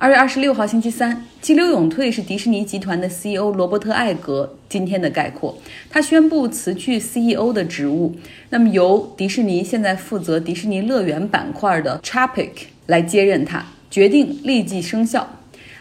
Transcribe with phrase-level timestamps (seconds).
[0.00, 5.54] 二月二十六号，星期三，激流勇退是迪士尼集团的 CEO 罗伯特·艾格今天的概括。
[5.90, 8.16] 他宣布辞去 CEO 的职务，
[8.48, 12.48] 那么由迪士尼现在负责迪士尼乐园板块的 Chapik
[12.86, 15.28] 来接任他，决定立即生效。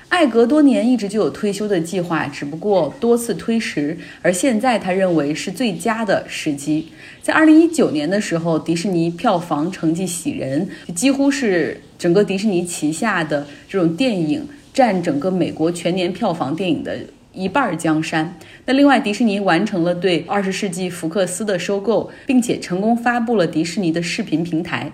[0.10, 6.88] 艾格多年一直就有退休的计划，只不过多次推迟，而现在他认为是最佳的时机。
[7.22, 16.98] 在二零一九年的时候，迪士尼票房成绩喜人，几乎是整个迪士尼旗下的这种电影占整个美国全年票房电影的
[17.32, 18.36] 一半江山。
[18.66, 24.92] 那另外，迪士尼完成了对二十世纪福克斯的收购，并且成功发布了迪士尼的视频平台，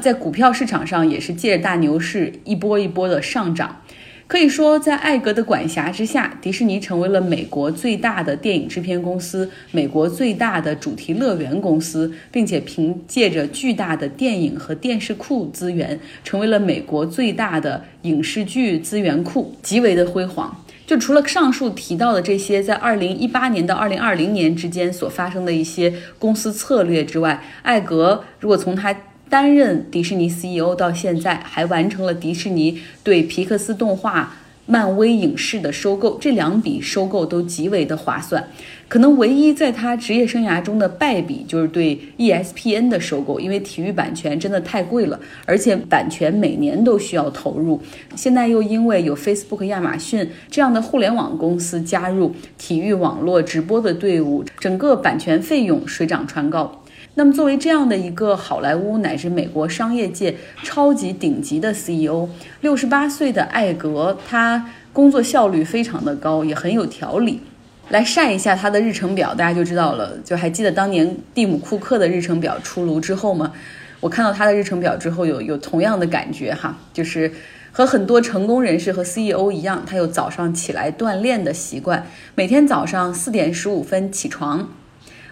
[0.00, 3.80] 在股票市场上也是借着大牛市一波一波的上涨。
[4.28, 20.54] 可以说，在艾格的管辖之下，迪士尼成为了美国最大的电影制片公司，美国最大的主题乐园公司，并且凭借着巨大的电影和电视库资源，成为了美国最大的影视剧资源库，极为的辉煌。
[20.86, 28.94] 就除了上述提到的这些，在二零一八年到二零二零年之间所发生的一些公司策略之外，艾格如果从他。
[29.28, 38.48] 担任迪士尼 CEO 到现在，还完成了迪士尼对皮克斯动画、漫威影视的收购，这两笔收购都极为的划算。
[38.88, 47.82] 可能唯一在他职业生涯中的败笔就是对 ESPN 的收购，因为体育版权真的太贵了，而且版权每年都需要投入。
[48.16, 56.82] 现在又因为有 Facebook、亚马逊这样的互联网公司加入体育网络直播的队伍，整个版权费用水涨船高。
[57.18, 62.28] 那么，作为这样的一个好莱坞乃至美国商业界超级顶级的 CEO，
[62.60, 67.40] 六十八岁的艾格，他工作效率非常的高，也很有条理。
[67.88, 70.16] 来晒一下他的日程表，大家就知道了。
[70.24, 73.52] 就还记得当年蒂姆·库克的日程表出炉之后吗？
[73.98, 77.32] 我看到他的日程表之后，有有同样的感觉哈，就是
[77.72, 84.68] 和很多成功人士和 CEO 一样，他有早上起来锻炼的习惯，每天早上四点十五分起床。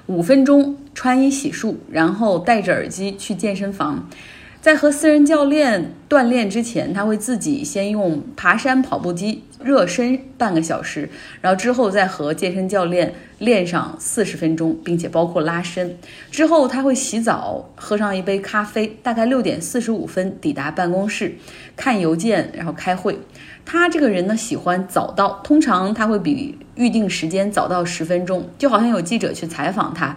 [0.07, 4.09] 五分钟穿衣洗漱，然后戴着耳机去健身房。
[4.67, 11.09] 在和私人教练锻炼之前，他会自己先用爬山跑步机热身半个小时，
[11.41, 15.97] 然后之后再和健身教练练上四十分钟，并且包括拉伸。
[16.33, 21.37] 之后他会洗澡，喝上一杯咖啡，大概六点四十五分抵达办公室，
[21.77, 23.17] 看邮件，然后开会。
[23.65, 30.17] 他这个人呢，喜欢早到，通常他会比预定时间早到十分钟，就好像有记者去采访他。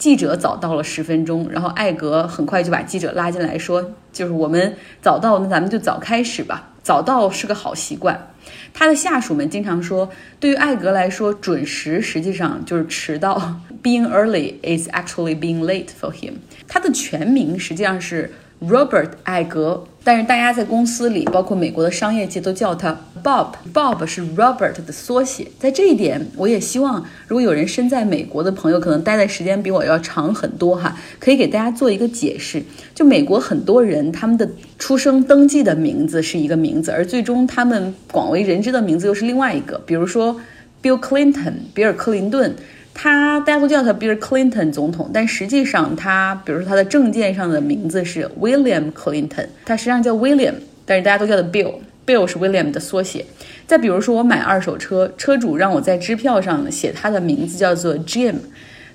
[0.00, 6.70] 记者早到了十分钟，然后艾格很快就把记者拉进来，说：“就是我们早到，那咱们就早开始吧。
[6.82, 8.28] 早到是个好习惯。”
[8.72, 10.08] 他的下属们经常说，
[10.40, 13.60] 对于艾格来说，准时实际上就是迟到。
[13.82, 16.36] Being early is actually being late for him。
[16.66, 18.32] 他的全名实际上是。
[18.60, 23.48] Robert 艾格，但是大家在公司里，包括美国的商业界，都叫他 Bob。
[23.72, 25.46] Bob 是 Robert 的缩写。
[25.58, 32.62] 在这一点，我也希望，如果有人身在美国的朋友，可能待的时间比我要长很多哈，可以给大家做一个解释。
[32.94, 39.78] 就美国很多人，他们的出生登记的名字是一个名字，而最终他们广为人知的名字又是另外一个。
[39.84, 40.34] 比如说
[40.82, 42.56] Bill Clinton，比尔·克林顿。
[43.02, 50.52] 他大家都叫他 Bill Clinton 总统，但实际上他，比如说他的证件上的名字是 William Clinton，他实际上叫 William，
[50.84, 53.24] 但是大家都叫他 Bill，Bill 是 William 的缩写。
[53.66, 58.34] 再比如说我买二手车，车主让我在支票上写他的名字叫做 Jim，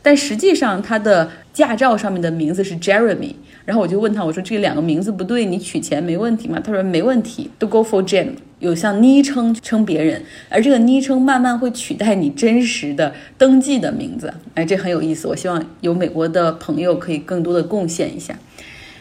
[0.03, 3.33] 但实际上他的驾照上面的名字是 Jeremy。
[3.65, 6.61] 然后我就问他，我说这两个名字不对，你取钱没问题吗？
[6.63, 8.27] 他说没问题，都 go for Jim。
[8.65, 14.33] 有像昵称称别人，而这个昵称慢慢会取代你真实的登记的名字。
[14.55, 15.27] 哎，这很有意思。
[15.27, 18.35] 我希望有美国的朋友可以更多的贡献一下。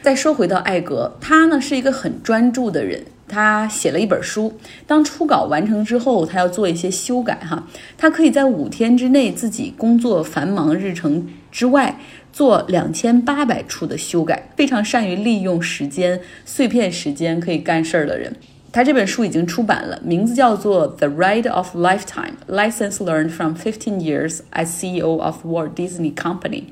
[0.03, 3.03] 再说回到艾格，他呢是一个很专注的人。
[3.27, 4.53] 他写了一本书，
[4.87, 7.37] 当初稿完成之后，他要做一些修改。
[7.37, 11.99] 哈，他可以在五天之内自己工作繁忙日程之外。
[12.35, 18.35] 做两千八百处的修改，非常善于利用时间碎片时间可以干事儿的人。
[18.74, 26.64] 他这本书已经出版了，名字叫做《The Ride of Lifetime: Lessons Learned from Fifteen Years as CEO of Walt Disney Company》，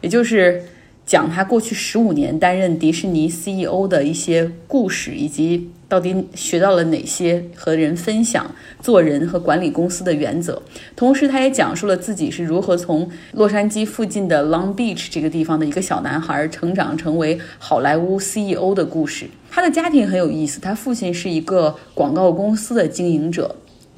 [0.00, 0.62] 也就是
[1.05, 5.69] 讲他过去十五年担任迪士尼 CEO 的一些故事以及。
[5.91, 8.49] 到底学到了哪些和人分享
[8.79, 10.61] 做人和管理公司的原则？
[10.95, 19.25] 同时，他也讲述了自己是如何从洛杉矶附近的 Long Beach 这个地方的一个小男孩成长成为好莱坞 CEO 的故事。
[19.49, 23.53] 他的家庭很有意思，他父亲是一个广告公司的经营者，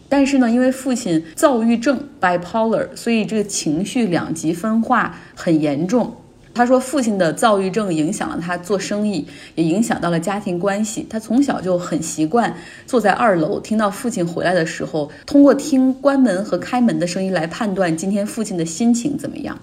[0.10, 6.12] 但是呢，因为父亲躁郁症 （bipolar），所以这个情绪两极分化很严重。
[6.54, 11.06] 他说，父亲的躁郁症影响了他做生意，也影响到了家庭关系。
[11.10, 12.56] 他从小就很习惯
[12.86, 19.58] 坐在二楼，听到父亲回来的时候，通过听关门和开门的声音来判断今天父亲的心情怎么样。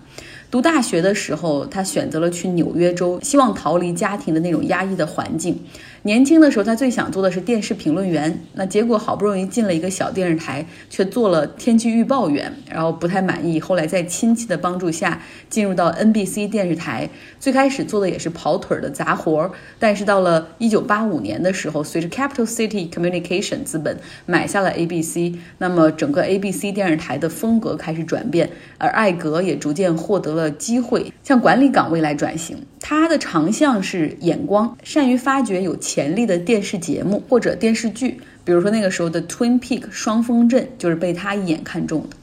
[0.50, 5.56] 读大学的时候，他选择了去纽约州，希望逃离家庭的那种压抑的环境。
[6.02, 8.43] 年轻的时候，他最想做的是电视评论员。
[8.55, 13.61] 那结果好不容易进了一个小电视台，却做了天气预报员，然后不太满意。
[13.61, 15.20] 后来在亲戚的帮助下，
[15.50, 17.11] 进入到 NBC 电视台。
[17.38, 19.50] 最开始做的也是跑腿的杂活儿。
[19.79, 28.49] 但是到了1985年的时候，随着 Capital City Communication 资本买下了 ABC，那么整个 ABC 电视台的风格开始转变，
[28.79, 32.64] 而艾格也逐渐获得了机会向管理岗位来转型。
[32.82, 42.16] 他的长项是眼光，善于发掘有潜力的电视节目或者电视剧，比如说那个时候的《Twin Peak》双峰镇就是被他一眼看中的。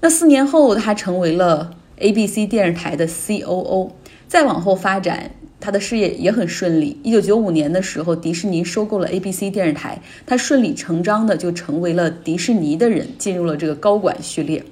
[0.00, 3.90] 那四年后，他成为了 ABC 电视台的 COO。
[4.26, 6.98] 再往后发展，他的事业也很顺利。
[7.02, 14.64] 一九九五年的时候，迪士尼收购了 ABC 电视台，他顺理成章的就成为了迪士尼的人，进入了这个高管序列。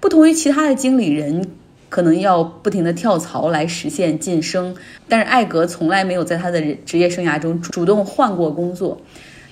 [0.00, 1.48] 不同于其他的经理人。
[1.94, 4.74] 可能要不停的跳槽来实现晋升，
[5.08, 9.00] 但是艾格从来没有在他的职业生涯中主动换过工作。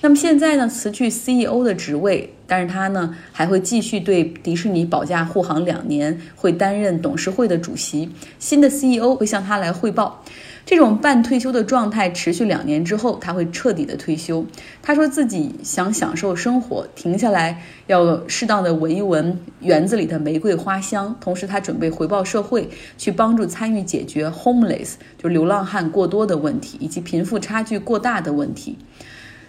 [0.01, 8.09] 那么现在呢，辞去 CEO 的职位，但是他呢还会继续对迪士尼保驾护航两年，会担任董事会的主席。
[8.39, 10.21] 新的 CEO 会向他来汇报。
[10.65, 14.45] 这种半退休的状态持续两年之后，他会彻底的退休。
[14.81, 21.13] 他说自己想享受生活，停下来要适当的闻一闻园子里的玫瑰花香。
[21.19, 28.77] 同时，他准备回报社会，去帮助参与解决 homeless 就流浪汉过多的问题，以及贫富差距过大的问题。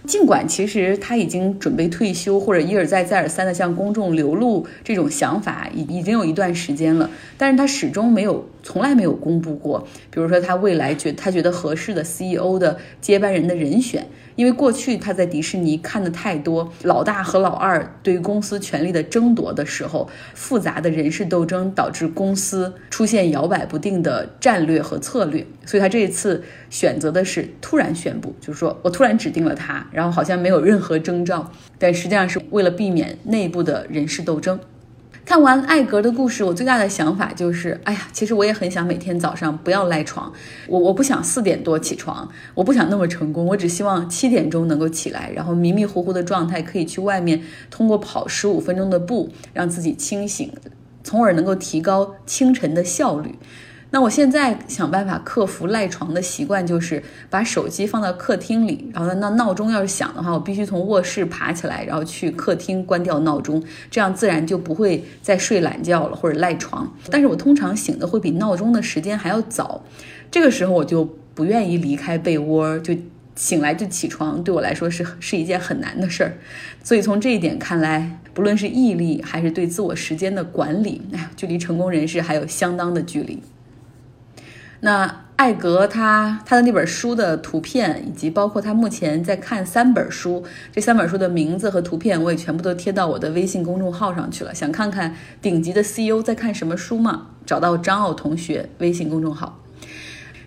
[0.06, 7.08] 尽管其实他已经准备退休，或者一而再、再而三的向公众流露这种想法，已已经有一段时间了，
[7.38, 9.86] 但是他始终没有，从来没有公布过。
[10.10, 14.04] 比如说他未来觉他觉得合适的 CEO 的接班人的人选。
[14.36, 34.58] 因为过去他在迪士尼看的太多老大和老二对公司权力的争夺的时候，复杂的人事斗争导致公司出现摇摆不定的战略和策略，所以他这一次选择的是突然宣布，就是说我突然指定了他，然后好像没有任何征兆，但实际上是为了避免内部的人事斗争。
[35.24, 40.30] 看完艾格的故事，我最大的想法就是，哎呀，其实我也很想每天早上不要赖床，
[40.68, 50.52] 我我不想四点多起床，我不想那么成功，我只希望七点钟能够起来，然后迷迷糊糊的状态可以去外面通过跑十五分钟的步让自己清醒，
[51.02, 53.34] 从而能够提高清晨的效率。
[53.94, 57.00] 那我现在想办法克服赖床的习惯，就是
[57.30, 63.62] 把手机放到客厅里，然后那闹钟要是响的话，我必须从卧室爬起来，然后去客厅关掉闹钟，
[63.92, 66.92] 这样自然就不会再睡懒觉了或者赖床。
[67.08, 69.84] 但是我通常醒的会比闹钟的时间还要早，
[70.28, 72.92] 这个时候我就不愿意离开被窝，就
[73.36, 76.36] 醒来就起床，对我来说是是一件很难的事儿。
[76.82, 83.40] 所以从这一点看来，不论是毅力还是对自我时间的管理，哎呀，距离成功人士还有相当的距离。
[84.84, 94.54] 那艾格他他的那本书的图片，以及包括他目前在看三本书，这三本书的名字和图片，我也全部都贴到我的微信公众号上去了。
[94.54, 97.28] 想看看顶级的 CEO 在看什么书吗？
[97.46, 99.58] 找到张奥同学微信公众号。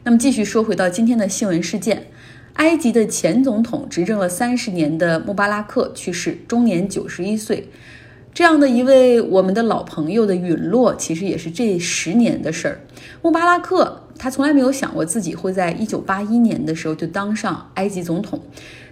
[0.04, 2.06] 那么继续说回到今天的新闻事件，
[2.54, 7.68] 埃及的前总统执政了三十年的穆巴拉克去世，终年九十一岁。
[8.36, 12.80] 这样的一位我们的老朋友的陨落，其实也是这十年的事儿。
[13.24, 14.04] 穆巴拉克。
[14.18, 18.42] 他从来没有想过自己会在一九八一年的时候就当上埃及总统，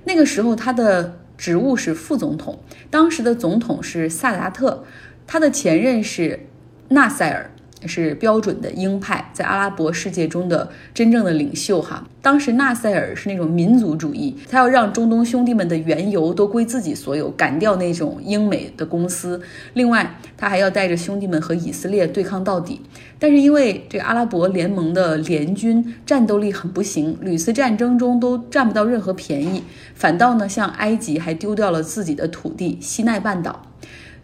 [0.04, 4.84] 那个时候他的职务是副总统，当时的总统是萨达特，
[5.26, 6.48] 他的前任是
[6.90, 7.50] 纳塞尔。
[7.88, 12.08] 是标准的鹰派，在阿拉伯世界中的真正的领袖哈。
[12.22, 19.40] 当时纳赛尔是那种民族主义，他要让中东兄弟们的原油都归自己所有，赶掉那种英美的公司。
[19.74, 22.82] 另外，他还要带着兄弟们和以色列对抗到底。
[23.20, 29.64] 但是因为这个阿拉伯联盟的联军战斗力很不行，屡次战争中都占不到任何便宜，
[29.94, 33.62] 反倒呢向埃及还丢掉了自己的土地西奈半岛。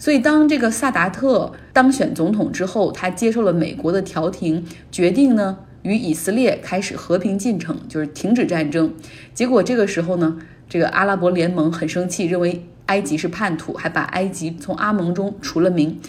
[0.01, 8.91] 所以，当这个萨达特当选总统之后，他接受了美国的调停，决定呢与以色列开始和平进程，就是停止战争。
[9.35, 15.99] 结果这个时候呢，这个阿拉伯联盟很生气，认为埃及是叛徒，还把埃及从阿盟中除了名。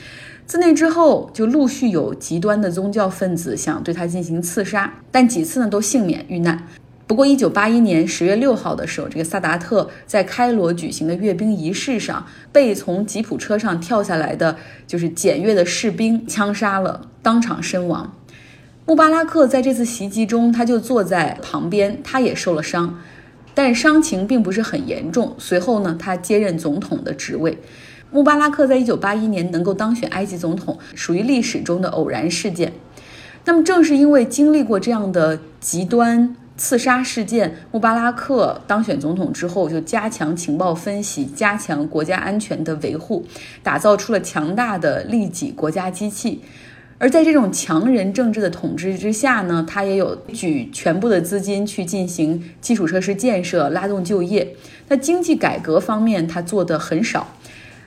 [0.47, 6.67] 自那之后，就陆续有极端的宗教分子想对他进行刺杀，但几次呢都幸免遇难。
[7.13, 18.15] 不过，一九八一年十月六号的时候，这个萨达特在开罗举行的阅兵仪式上，被从吉普车上跳下来的就是检阅的士兵枪杀了，当场身亡。
[18.87, 22.99] 穆巴拉克在这次袭击中，他就坐在旁边，他也受了伤，
[23.53, 25.37] 但伤情并不是很严重。
[25.37, 27.59] 随后呢，他接任总统的职位。
[28.11, 32.73] 穆巴拉克在一九八一年能够当选埃及总统，属于历史中的偶然事件。
[33.45, 43.25] 那么，正是因为经历过这样的极端刺杀事件，穆巴拉克当选总统之后，就加强情报分析，加强国家安全的维护，
[43.65, 46.41] 打造出了强大的利己国家机器。
[46.99, 54.55] 而在这种强人政治的统治之下呢，他也有举全部的资金去进行基础设施建设、拉动就业。
[54.87, 57.27] 那经济改革方面，他做的很少。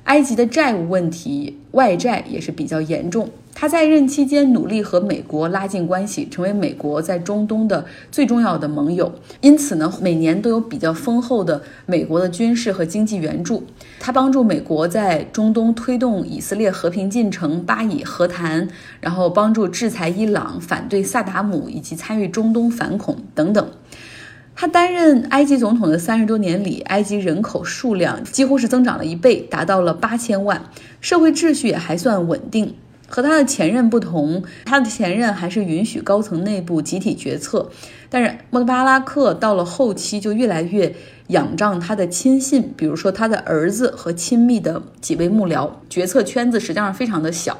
[0.04, 3.30] 埃及的债务问题，外债也是比较严重。
[3.58, 9.12] 他在任期间努力和美国拉近关系，成为美国在中东的最重要的盟友。
[9.40, 13.64] 因此呢，每年都有比较丰厚的美国的军事和经济援助。
[13.98, 18.68] 他帮助美国在中东推动以色列和平进程、巴以和谈，
[19.00, 23.66] 然后帮助制裁伊朗、反对萨达姆以及参与中东反恐等等。
[24.54, 30.62] 他担任埃及总统的三十多年里，埃及人口数量几乎是增长了一倍，达到了八千万，
[31.00, 32.76] 社会秩序也还算稳定。
[33.08, 37.70] 和他的前任不同，他的前任还是允许高层内部集体决策，
[38.10, 40.96] 但是穆巴拉克到了后期就越来越
[41.28, 47.58] 仰仗他的亲信，比如说他的儿子和亲密的几位幕僚，决策圈子实际上非常的小。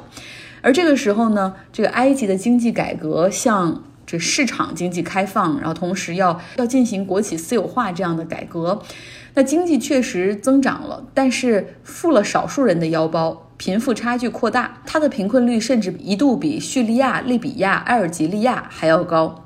[0.62, 8.82] 而这个时候呢，这个埃及的经济改革向这市场经济开放，然后同时要要进行国企私有化这样的改革，
[9.34, 13.45] 那经济确实增长了，但是富了少数人的腰包。
[13.56, 19.44] 贫富差距扩大，它的贫困率甚至一度比叙利亚、利比亚、埃尔及利亚还要高。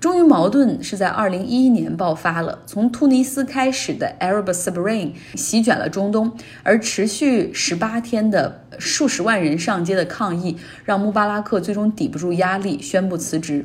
[0.00, 2.58] 终于，矛盾是在二零一一年爆发了。
[2.66, 6.32] 从突尼斯开始的 Arab Spring 席卷了中东，
[6.64, 13.64] 而持续十八天的数十万人上街的抗议，让穆巴拉克最终抵不住压力，宣布辞职。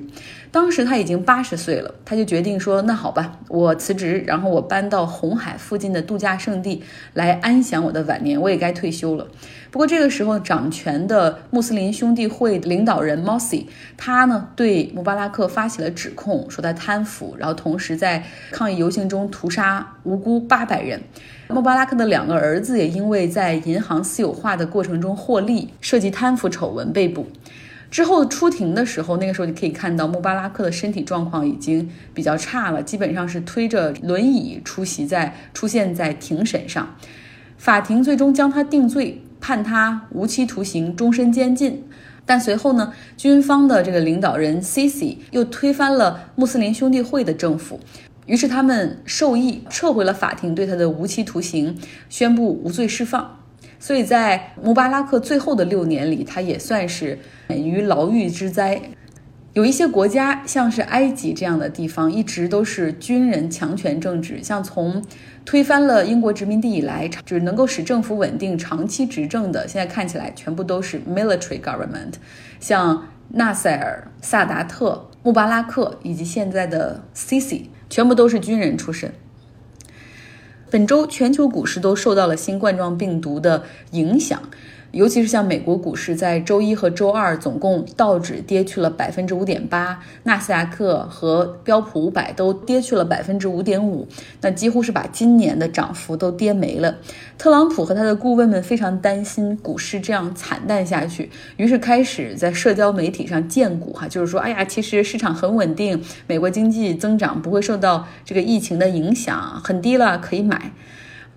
[0.52, 6.84] 当时他已经八十岁了，他就决定说：“那好吧，我辞职，然后我搬到红海附近的度假胜地
[7.16, 9.28] 来安享我的晚年，我也该退休了。”
[9.70, 13.66] 不过这个时候，掌权的穆斯林兄弟会领导人 Mossi，
[13.98, 21.02] 他呢对穆巴拉克发起了指控，说他贪腐，然后同时在抗议游行中屠杀无辜八百人。
[21.50, 27.28] 穆巴拉克的两个儿子也因为在银行私有化的过程中获利，涉及贪腐丑闻被捕。
[27.90, 36.96] 之后出庭的时候，那个时候就可以看到穆巴拉克的身体状况已经比较差了，基本上是推着轮椅出席在出现在庭审上。
[37.58, 39.22] 法庭最终将他定罪。
[39.48, 41.82] 判他无期徒刑、终身监禁，
[42.26, 47.80] 但随后呢，军方的这个领导人 Sisi 又推翻了穆斯林兄弟会的政府，
[48.26, 51.78] 于是他们授意，撤回了法庭对他的无期徒刑，
[52.10, 53.40] 宣布无罪释放。
[53.80, 58.82] 所以在穆巴拉克最后的六年里，他也算是免于牢狱之灾。
[59.58, 64.44] 有一些国家，像是埃及这样的地方，一直都是军人强权政治。
[64.44, 65.04] 像从
[65.46, 72.14] 推翻了英国殖民地以来，就是能够使政府稳定、长期执政的，现在看起来全部都是 military government。
[72.60, 79.12] 像纳赛尔、萨达特、穆巴拉克以及现在的 Sisi，全部都是军人出身。
[80.70, 84.40] 本周全球股市都受到了新冠状病毒的影响。
[84.92, 94.08] 尤其是像美国股市，在周一和周二总共道指跌去了百分之五点八，纳斯达克和标普五百都跌去了百分之五点五，
[94.42, 96.96] 那几乎是把今年的涨幅都跌没了。
[97.38, 110.72] 特朗普和他的顾问们非常担心股市这样惨淡下去，于是开始在社交媒体上荐股，哈，就是说，哎呀，其实市场很稳定，美国经济增长不会受到这个疫情的影响，很低了，可以买。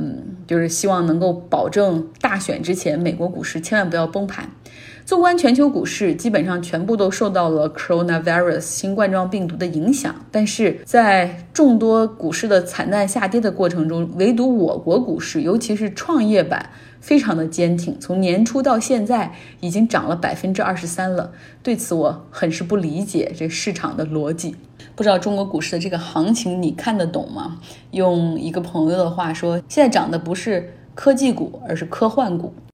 [0.00, 4.48] 嗯，就是希望能够保证大选之前美国股市千万不要崩盘。
[5.10, 10.14] 纵观全球股市，基本上全部都受到了 coronavirus 新冠状病毒的影响。
[10.30, 17.98] 但是在众多股市的惨淡下跌的过程中，唯独我国股市，尤其是创业板，非常的坚挺。
[17.98, 21.32] 从年初到现在，已经涨了百分之二十三了。
[21.60, 24.54] 对此，我很是不理解这市场的逻辑。
[24.94, 27.58] 不知道中国股市的这个行情你看得懂吗？
[27.90, 32.54] 用一个朋友的话说，现在涨的不是科技股，而是科幻股。